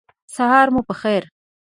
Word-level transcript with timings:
سهار 0.35 0.67
مو 0.73 0.81
په 0.87 0.93
خیر! 1.01 1.23